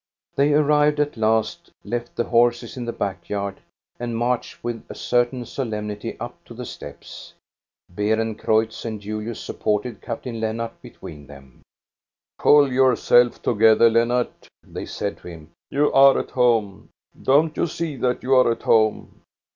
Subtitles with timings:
[0.35, 3.59] They arrived at last, left the horses in the back yard
[3.99, 7.35] and marched with a certain solemnity up to the steps.
[7.93, 11.61] Beerencreutz and Julius supported Captain Lennart between them.
[12.39, 16.89] "Pull yourself together, Lennart," they said to him," you are at home.
[17.21, 19.21] Don't you see that you 're at home?"